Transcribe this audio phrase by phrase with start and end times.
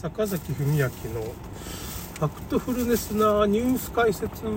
[0.00, 4.44] 坂崎文明のファクトフルネスなニュース解説。
[4.44, 4.54] 農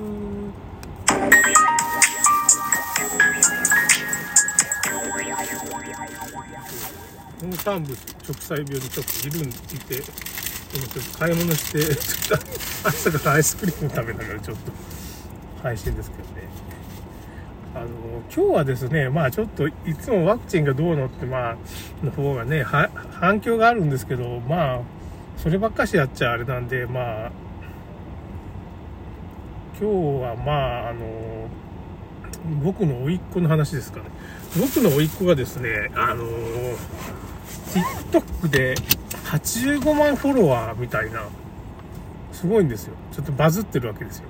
[7.58, 9.96] 産物直栽病にちょっといるんいて
[10.76, 12.46] 今ちょっと買い物してちょっと
[12.88, 14.72] 朝からアイスクリーム食べながらちょっと
[15.64, 16.50] 配信ですけどね。
[17.74, 17.88] あの
[18.32, 21.58] 今日はですねまあちょっといつもワクチンがどうのってまあ
[22.04, 25.01] の方がねは反響があるんですけどまあ
[25.42, 27.32] そればっかしやっちゃあれなんでまあ
[29.80, 30.52] 今日はま
[30.86, 31.48] ああの
[32.64, 34.06] 僕の甥っ子の話ですかね。
[34.60, 36.26] 僕の甥っ子がですねあの
[38.12, 38.76] TikTok で
[39.26, 41.24] 85万フォロワーみたいな
[42.32, 42.94] すごいんですよ。
[43.12, 44.26] ちょっとバズってるわけですよ。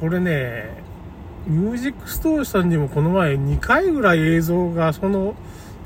[0.00, 0.82] これね
[1.46, 5.34] ミュージックストーリーさんにもこの前2回ぐらい映像がその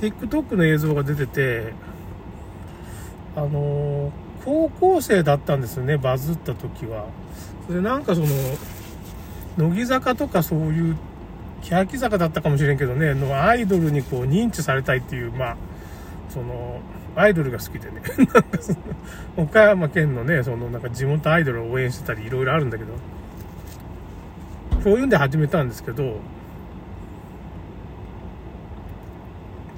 [0.00, 1.72] TikTok の映像が出てて
[3.36, 4.12] あの
[4.44, 7.06] 高校生だったんですよねバズった時は。
[7.68, 8.26] でなんかその
[9.56, 10.96] 乃木坂とかそういう
[11.62, 15.56] 欅坂だったかもしれんけどねのアイドルにこう認知されたいっていうまあ
[16.28, 16.80] その
[17.16, 18.02] アイドルが好きでね。
[18.18, 18.78] なんかその
[19.36, 22.92] 岡山県のねそのなんか地元アイドルを応援してたりいろいろあるんだけど。
[24.84, 26.20] そういうんで始めたんですけど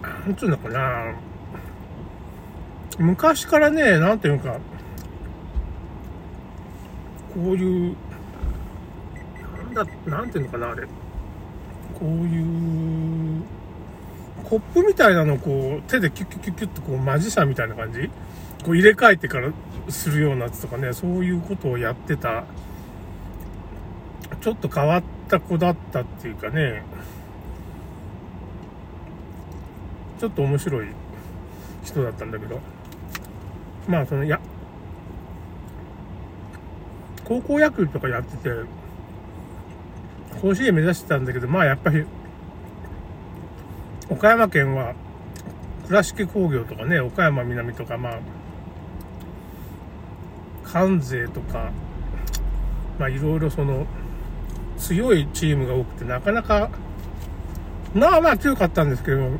[0.02, 1.14] なんつうのかな。
[2.98, 4.58] 昔からねなんていうか
[7.34, 7.96] こういう
[9.74, 10.86] なんだなんていうのかなあれ。
[11.98, 13.42] こういう
[14.44, 18.10] コップみたいなのをこう手でキュッキュッキュッキュッとこうマジシャンみたいな感じ？
[18.64, 19.50] こう入れ替えてから
[19.88, 22.44] するようなやつとかねそういうことをやってた。
[24.40, 26.82] ちょっと変わった子だったっていうかね。
[30.18, 30.86] ちょっと面白い
[31.84, 32.60] 人だったんだけど。
[33.88, 34.40] まあそのや
[37.24, 38.50] 高校野球とかやってて
[40.40, 42.04] 甲子園目指してたんだけどまあやっぱり
[44.08, 44.94] 岡山県は
[45.86, 48.18] 倉敷工業とかね岡山南とかまあ
[50.64, 51.70] 関西とか
[52.98, 53.86] まあいろいろその
[54.78, 56.70] 強いチームが多くてなかなか
[57.94, 59.30] まあまあ強かったんですけど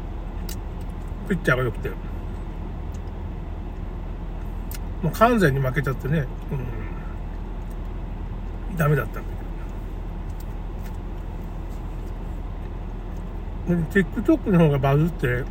[1.29, 2.06] ピッチャーが良くて。
[5.03, 6.27] もう完全に負けちゃってね、
[8.71, 9.21] うん、ダメだったんだ
[13.67, 13.77] けど。
[13.77, 15.45] で TikTok の方がバズって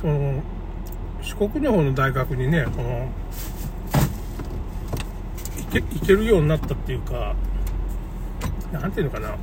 [0.00, 0.42] その
[1.22, 3.08] 四国の方の大学にねこの
[5.70, 7.34] 行けけるようになったっていうか
[8.72, 9.36] なんていうのかな。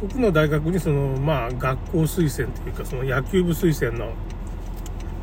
[0.00, 4.12] 四国の大学にそのまあ学校推薦というかその野球部推薦の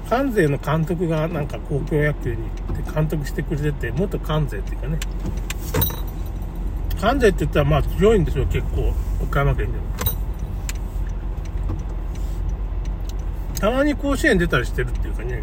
[0.10, 4.98] 関西の監督がなんか高校野球に行って監督してくれてて元関西っていうかね。
[7.00, 9.84] 関西って言ったらまあ強いんですよ結構岡山県でも。
[13.60, 15.42] たまに甲子園出たりしてるっていうかね。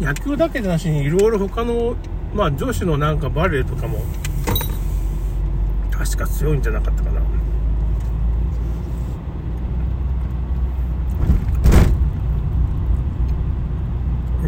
[0.00, 1.94] 野球だけじゃなしにいろいろ他の
[2.34, 4.00] まあ女子のなんかバレーとかも
[6.04, 7.20] 確か強いんじゃなかったかな。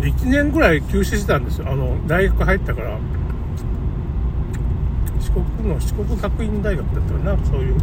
[0.00, 1.68] 1年ぐらい休止してたんですよ。
[1.70, 2.98] あの大学入ったから。
[5.20, 7.76] 四国の四国学院大学だったかなそういう。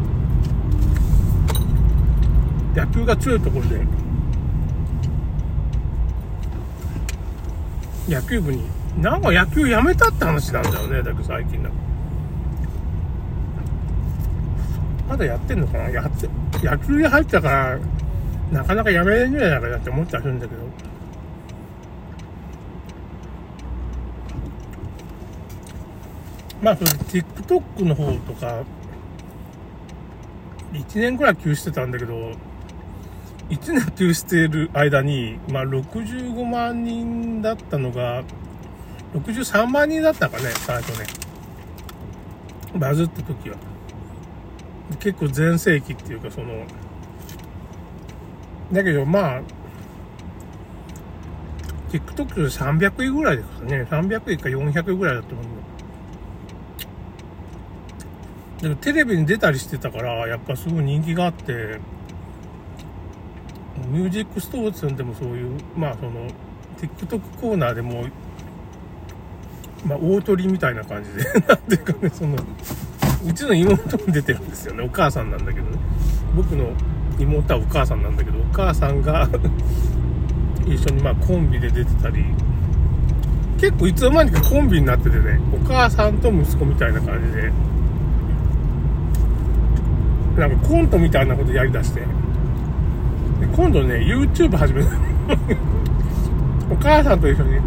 [2.76, 3.80] 野球が強いところで。
[8.10, 8.66] 野球部に。
[8.98, 11.91] なんか野球やめたって話なんだよねだけど最近なんか。
[15.12, 15.90] まだやってんのかな？
[15.90, 16.30] やって
[16.66, 17.80] 野球に入ったから
[18.50, 20.62] なかなかやめれんじゃないかなって思ったりするんだけど。
[26.62, 28.64] まあそれ TikTok の方とか
[30.72, 32.14] 1年ぐらい休止してたんだけど
[33.50, 38.24] 1年休止してる間に、まあ、65万人だったのが
[39.14, 41.06] 63万人だったかね最初ね。
[42.78, 43.71] バズった時は。
[44.98, 46.66] 結構全盛期っていうかその
[48.72, 49.42] だけどまあ
[51.92, 53.84] TikTok300 位ぐらいですかね。
[53.84, 55.46] 300位か400位ぐらいだと思う
[58.62, 61.80] でもテレビに出たりしてたから、やっぱすごい人気があって、
[63.90, 66.28] ミュージックストーツンでもそういう、まあその、
[66.78, 68.06] TikTok コーナーでも、
[69.84, 72.38] まあ大鳥みたいな感じで、 なんていうかね、その、
[73.28, 74.84] うちの妹も出てるんですよね。
[74.84, 75.78] お母さんなんだけどね。
[76.36, 76.72] 僕の
[77.20, 79.28] 妹はお母さんなんだけどお母さんが
[80.66, 82.26] 一緒にまあコンビで出てたり
[83.60, 87.52] 結構いつの間にかコンビになっててねお母さんと息子みたいな感じで
[90.38, 92.06] なんかコントみたいなことやりだしてで
[93.54, 94.90] 今度ね YouTube 始めた
[96.72, 97.60] お母さんと一緒に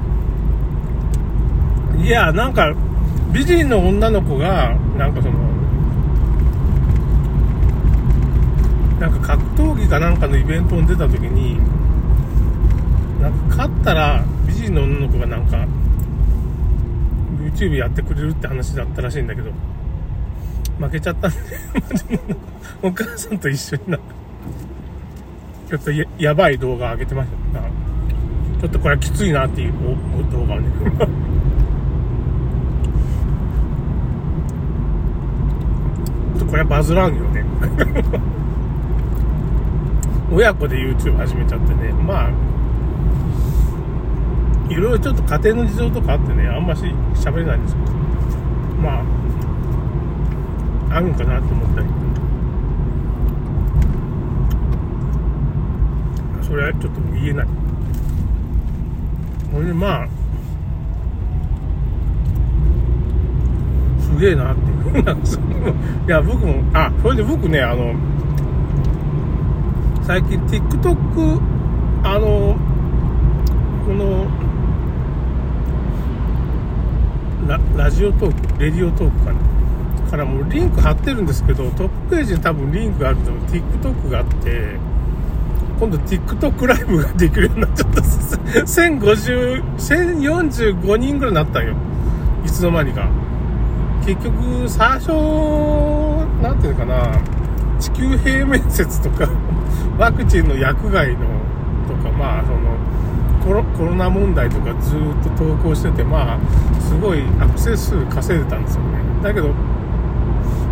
[2.07, 2.73] いやなんか
[3.35, 5.39] 美人の女の子がなんかその
[9.01, 11.59] なんか格闘技かなんかのイベントに出た時に
[13.21, 15.67] なんか勝ったら美人の女の子がなんか
[17.41, 19.51] YouTube やってくれるって話だったらしいんだけど
[20.79, 21.37] 負けちゃったんで
[22.83, 23.99] お母さんと一緒にな
[25.69, 25.91] ちょっと
[26.23, 27.61] やばい動画上げてました。
[28.61, 29.73] ちょっとこれはきついなっていう
[30.33, 30.69] 動画をね
[36.49, 37.45] これはバズらんよね。
[40.33, 41.93] 親子で YouTube 始めちゃってね。
[41.93, 42.31] まあ
[44.69, 47.87] いろいろちょっと家庭の事情とかあってねあんまし喋れないんですけど
[48.83, 49.03] ま
[50.91, 51.87] ああるんかなと思ったり。
[56.43, 57.47] それはちょっと言えない。
[59.53, 60.09] ほれでまあ
[64.15, 65.03] すげえなっていう
[66.07, 67.95] いや僕もあそれで僕ねあの
[70.03, 71.41] 最近 TikTok
[72.05, 72.57] あの
[73.87, 74.27] この
[77.49, 79.55] ララジオトークレディオトークかな。
[80.11, 84.79] からもうリンク貼ってるんですけどトップページに多分リンクがあると TikTok があって
[85.81, 91.75] 今度 TikTok ライブができるようになっちゃった1050 1045 人ぐらいになったんよ。
[92.45, 93.09] いつの間にか。
[94.05, 95.09] 結局最初
[96.43, 97.19] なんていうかな
[97.81, 99.29] 地球平面説とか
[99.99, 101.21] ワクチンの薬害の
[101.89, 102.75] とかまあその
[103.47, 105.01] コロコロナ問題とかずっ
[105.37, 106.39] と投稿しててまあ
[106.81, 108.89] すごいアクセス数稼いでたんですよね。
[109.23, 109.51] だけど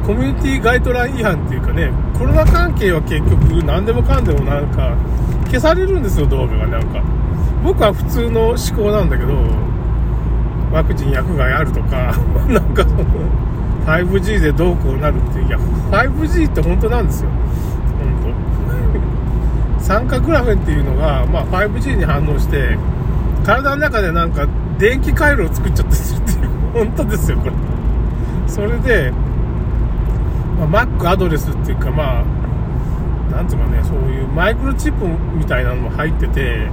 [0.06, 4.92] コミュニティガイドライン違反っていうかねコロナ関係は結局何でもかんでもなんか
[5.46, 6.66] 消されるんですよ動画が。
[6.66, 7.02] なんか
[7.64, 9.32] 僕は普通の思考なんだけど
[10.72, 12.14] ワクチン薬害あるとか
[12.48, 13.04] なんかその
[13.86, 15.58] 5G でどうこうなるっていや
[15.90, 17.30] 5G って本当なんですよ。
[17.98, 18.32] 本
[19.78, 19.80] 当。
[19.82, 22.78] 酸化グラフェンっていうのが、まあ、5G に反応して
[23.44, 24.46] 体の中でなんか
[24.78, 27.52] 電気回路を作っちゃってするっていう 本当ですよこれ。
[28.46, 29.12] それで、
[30.70, 36.68] まあ、Mac アドレスっていうかまあなんていうかねそういうマイクロチップみたいなのも入ってて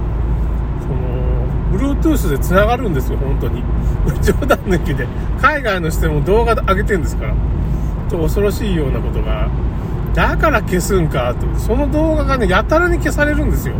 [0.82, 1.29] その
[1.72, 3.62] Bluetooth で繋がるんですよ本当に。
[4.22, 5.06] 冗談抜きで。
[5.40, 7.34] 海外の人も動画上げてんですから。
[8.08, 9.48] と恐ろしいようなことが。
[10.14, 13.74] だから消すんかとその動画がねやたらに消されるんですよ。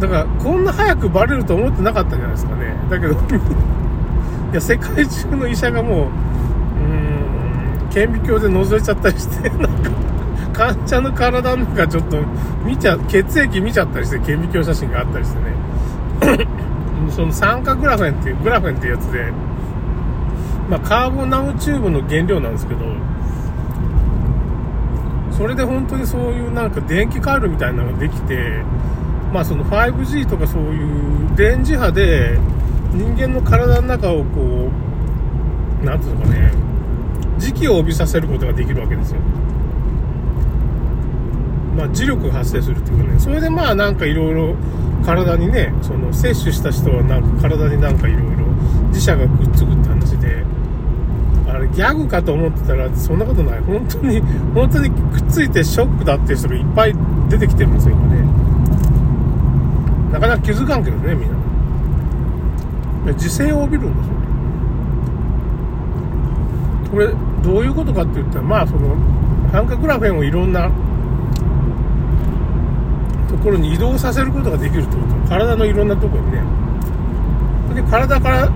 [0.00, 2.76] だからこんな早くバレると思ってなかったんじゃないですかね。
[2.90, 3.14] だけど
[4.52, 9.68] いや世界中の医者がもううーん顕微鏡で覗いちゃったりして なんか
[10.52, 12.18] 患者の体の中ちょっと
[12.64, 16.46] 見ちゃ血液見ちゃったりして顕微鏡写真があったりしてね。
[17.12, 19.32] その酸化グラフェンっていうグラフェンっていうやつで
[20.72, 22.80] まあ、カーボンナノチューブの原料なんですけど
[25.36, 28.62] それで本当にそういうなんか電気回路みたいなのができて
[29.32, 32.38] まあその 5G とかそういう電磁波で
[32.92, 34.70] 人間の体の中をこ
[35.82, 36.52] うなんていうのかね
[37.38, 39.20] 磁気を帯びさせることができるわけですよ。
[41.76, 43.18] まあ磁力発生するっていうかね。
[43.18, 44.54] それでまあなんかいろいろ
[45.04, 48.28] 体にねその摂取した人はなんか体になんかいろいろ
[48.92, 50.44] 磁石がくっつくって話で。
[51.48, 53.60] あれギャグかと思ってたらそんなことない。
[53.60, 54.20] 本当に
[54.54, 56.94] 本当にくっついてショックだっていう人がいっぱい
[57.28, 58.22] 出てきてるんですよ今ね。
[60.12, 61.30] なかなか気づかんけどねみん
[63.06, 63.12] な。
[63.12, 64.14] 時勢を帯びるんですよ。
[66.90, 67.08] これ
[67.42, 68.96] どういうことかって言ったらまあその
[69.50, 70.70] 酸化グラフェンをいろんな
[73.32, 75.28] ところに移動させることができるってこと。
[75.28, 76.42] 体のいろんなとこにね。
[77.74, 78.46] で体から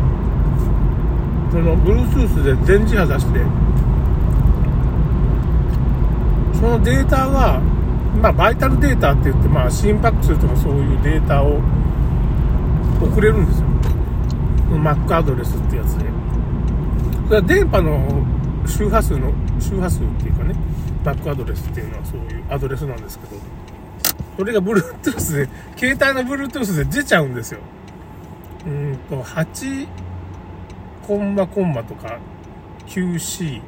[1.50, 3.40] その Bluetooth で電磁波出して
[6.52, 7.61] そのデータが
[8.21, 11.59] まあバイタルデータって言ってまあ心拍数とかそういうデータを
[13.00, 13.66] 送れるんですよ。
[14.73, 16.04] Mac アドレスってやつで。
[17.28, 18.23] それは電波の
[18.66, 20.54] 周波数の周波数っていうかね
[21.02, 23.37] Mac アドレスっていうのはそういうアドレスなんですけど。
[24.37, 25.14] それが Bluetooth で
[25.76, 27.61] 携帯の Bluetooth で出ちゃうんですよ。
[28.66, 29.88] うんと8
[31.06, 32.18] コンマコンマとか
[32.87, 33.62] QC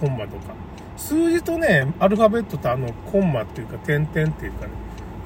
[0.00, 0.54] コンマとか。
[0.96, 4.72] 数字とね、アルファベットとあの、コンマっていうか、点々っていうかね、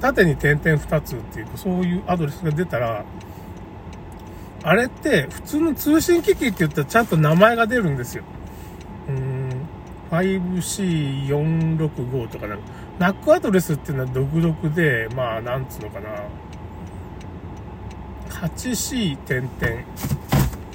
[0.01, 3.05] 縦に点々2つっていうか、そういうアドレスが出たら、
[4.63, 8.23] あれって普通の通信機器って言ったらちゃんと名前が出るんですよ。
[9.07, 9.51] うーん、
[10.11, 12.63] 5C465 とかなんか、
[12.99, 16.09] NAC アドレスっていうのは独特で、まあ、なんつうのかな。
[18.29, 19.51] 8C 点々、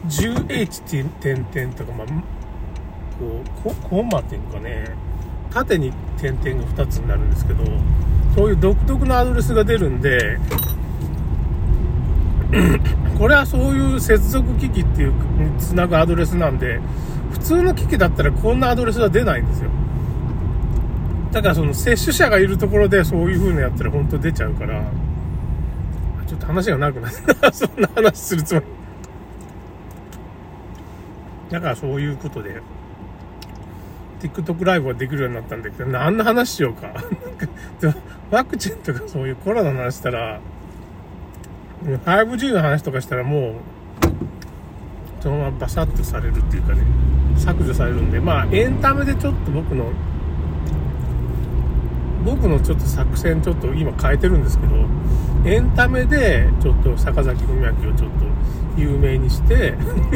[0.08, 2.06] 10H 点々とか、まあ、
[3.62, 4.86] こう、コンマっていうのかね、
[5.50, 7.62] 縦に点々が2つになるんですけど、
[8.34, 10.38] そういう独特のアドレスが出るんで、
[13.18, 15.12] これはそういう接続機器っていう、
[15.58, 16.80] つなぐアドレスなんで、
[17.32, 19.70] 普通の機器だったらこんなアドレスは出ないんですよ。
[21.42, 24.82] だその接種者がいるところでそういう風なやったら本当出ちゃうから、
[26.26, 27.52] ちょっと話が長くなった。
[27.54, 28.66] そんな話するつもり。
[31.50, 32.60] だからそういうことで、
[34.20, 36.94] TikTok ライブができるようになったんだけど、何の話しようか。
[38.30, 40.40] ワクチンとかそういうコロナの話したら、
[41.84, 43.52] 5G の話とかしたらもう、
[45.20, 46.82] そのままバサッとされるっていうかね、
[47.36, 49.92] 削除されるんで、まあエンタメでちょっと僕の、
[52.24, 54.74] 僕のちょっと作戦ちょっと今変えてるんですけど、
[55.44, 58.24] エンタメでちょっと坂崎文明をちょっと
[58.76, 59.74] 有名にして、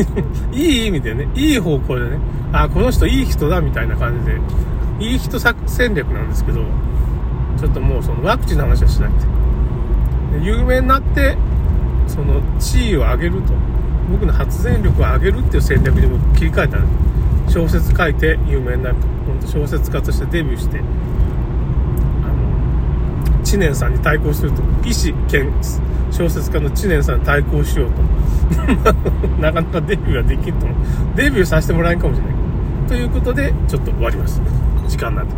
[0.53, 2.19] いい意味でね、いい方向でね、
[2.53, 4.41] あ、この人いい人だみたいな感じで、
[5.11, 6.63] いい人作戦略なんですけど、
[7.59, 9.27] ちょっともうそのワクチンの話はしないって。
[10.43, 11.37] 有名になって、
[12.07, 13.53] その地位を上げると。
[14.11, 16.81] 僕の発言力を上げるっていう戦略にも切り替えたん
[17.45, 19.03] です小説書いて有名になると。
[19.27, 20.81] 本当小説家としてデビューして、
[23.49, 24.63] 知念さんに対抗すると。
[24.85, 25.51] 医師兼
[26.11, 28.03] 小説家の知念さんに対抗しようと。
[29.41, 30.77] なかなかデビューはできんと思う。
[31.17, 32.35] デビューさせてもらえんかもしれない。
[32.89, 34.43] ということで、ちょっと終わります。
[34.87, 35.27] 時間なんで。